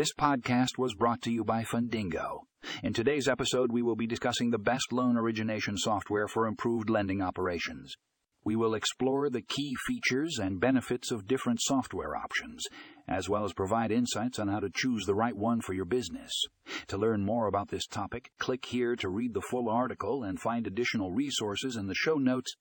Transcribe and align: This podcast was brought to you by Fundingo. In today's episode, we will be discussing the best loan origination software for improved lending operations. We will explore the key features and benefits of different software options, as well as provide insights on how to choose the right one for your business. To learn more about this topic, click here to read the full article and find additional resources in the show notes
This 0.00 0.14
podcast 0.18 0.78
was 0.78 0.94
brought 0.94 1.20
to 1.24 1.30
you 1.30 1.44
by 1.44 1.62
Fundingo. 1.62 2.44
In 2.82 2.94
today's 2.94 3.28
episode, 3.28 3.70
we 3.70 3.82
will 3.82 3.96
be 3.96 4.06
discussing 4.06 4.48
the 4.48 4.56
best 4.56 4.94
loan 4.94 5.18
origination 5.18 5.76
software 5.76 6.26
for 6.26 6.46
improved 6.46 6.88
lending 6.88 7.20
operations. 7.20 7.96
We 8.42 8.56
will 8.56 8.72
explore 8.72 9.28
the 9.28 9.42
key 9.42 9.76
features 9.86 10.38
and 10.40 10.58
benefits 10.58 11.10
of 11.10 11.26
different 11.26 11.60
software 11.60 12.16
options, 12.16 12.64
as 13.06 13.28
well 13.28 13.44
as 13.44 13.52
provide 13.52 13.92
insights 13.92 14.38
on 14.38 14.48
how 14.48 14.60
to 14.60 14.70
choose 14.74 15.04
the 15.04 15.14
right 15.14 15.36
one 15.36 15.60
for 15.60 15.74
your 15.74 15.84
business. 15.84 16.32
To 16.86 16.96
learn 16.96 17.26
more 17.26 17.46
about 17.46 17.68
this 17.68 17.86
topic, 17.86 18.30
click 18.38 18.64
here 18.64 18.96
to 18.96 19.10
read 19.10 19.34
the 19.34 19.42
full 19.50 19.68
article 19.68 20.22
and 20.22 20.40
find 20.40 20.66
additional 20.66 21.12
resources 21.12 21.76
in 21.76 21.88
the 21.88 21.94
show 21.94 22.14
notes 22.14 22.54